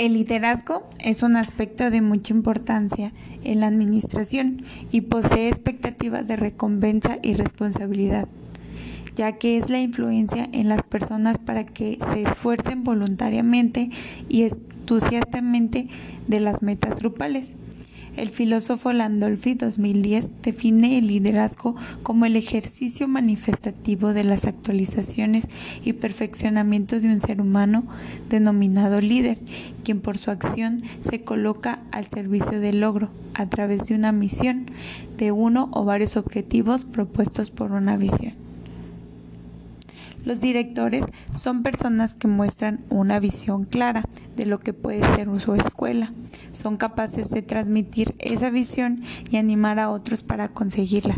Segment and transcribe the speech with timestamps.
[0.00, 3.12] El liderazgo es un aspecto de mucha importancia
[3.44, 8.26] en la administración y posee expectativas de recompensa y responsabilidad,
[9.14, 13.90] ya que es la influencia en las personas para que se esfuercen voluntariamente
[14.26, 15.88] y entusiastamente
[16.26, 17.52] de las metas grupales.
[18.16, 25.46] El filósofo Landolfi 2010 define el liderazgo como el ejercicio manifestativo de las actualizaciones
[25.84, 27.84] y perfeccionamiento de un ser humano
[28.28, 29.38] denominado líder,
[29.84, 34.66] quien por su acción se coloca al servicio del logro a través de una misión,
[35.16, 38.49] de uno o varios objetivos propuestos por una visión.
[40.24, 41.04] Los directores
[41.36, 44.04] son personas que muestran una visión clara
[44.36, 46.12] de lo que puede ser su escuela.
[46.52, 51.16] Son capaces de transmitir esa visión y animar a otros para conseguirla.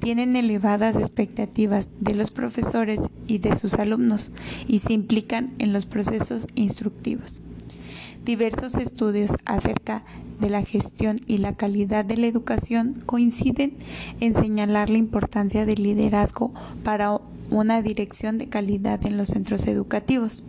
[0.00, 4.30] Tienen elevadas expectativas de los profesores y de sus alumnos
[4.66, 7.40] y se implican en los procesos instructivos.
[8.24, 10.02] Diversos estudios acerca
[10.40, 13.76] de la gestión y la calidad de la educación coinciden
[14.20, 20.42] en señalar la importancia del liderazgo para una dirección de calidad en los centros educativos.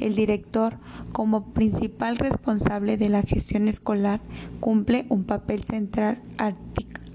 [0.00, 0.76] El director,
[1.12, 4.20] como principal responsable de la gestión escolar,
[4.60, 6.20] cumple un papel central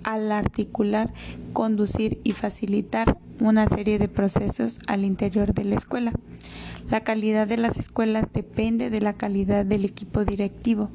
[0.03, 1.13] al articular,
[1.53, 6.13] conducir y facilitar una serie de procesos al interior de la escuela.
[6.89, 10.89] La calidad de las escuelas depende de la calidad del equipo directivo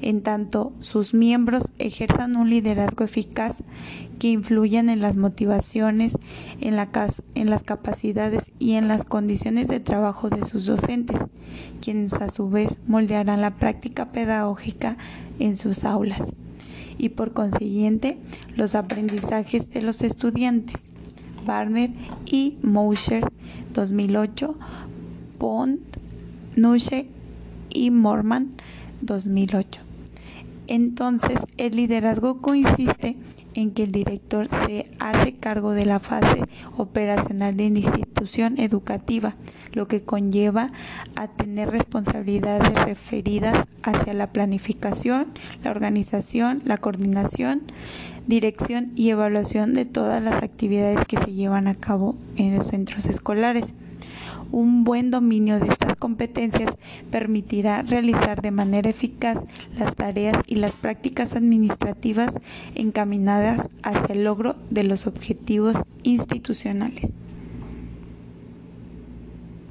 [0.00, 3.62] en tanto sus miembros ejerzan un liderazgo eficaz
[4.18, 6.18] que influyan en las motivaciones,
[6.60, 11.20] en, las capacidades y en las condiciones de trabajo de sus docentes,
[11.80, 14.96] quienes a su vez moldearán la práctica pedagógica
[15.38, 16.22] en sus aulas
[16.96, 18.18] y por consiguiente
[18.56, 20.84] los aprendizajes de los estudiantes.
[21.44, 21.90] Barmer
[22.24, 23.30] y Mosher
[23.74, 24.54] 2008,
[25.38, 25.80] Pont,
[26.56, 27.06] Nuche
[27.68, 28.52] y Morman
[29.06, 29.80] 2008.
[30.66, 33.16] Entonces, el liderazgo consiste
[33.54, 36.42] en que el director se hace cargo de la fase
[36.76, 39.36] operacional de la institución educativa,
[39.72, 40.72] lo que conlleva
[41.16, 45.26] a tener responsabilidades referidas hacia la planificación,
[45.62, 47.62] la organización, la coordinación,
[48.26, 53.06] dirección y evaluación de todas las actividades que se llevan a cabo en los centros
[53.06, 53.74] escolares.
[54.54, 56.76] Un buen dominio de estas competencias
[57.10, 59.40] permitirá realizar de manera eficaz
[59.76, 62.32] las tareas y las prácticas administrativas
[62.76, 67.10] encaminadas hacia el logro de los objetivos institucionales.